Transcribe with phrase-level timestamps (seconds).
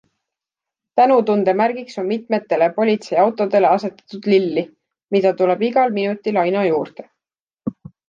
[0.99, 4.67] Tänutunde märgiks on mitmetele politseiautodele asetatud lilli,
[5.17, 7.11] mida tuleb igal minutil aina juurde.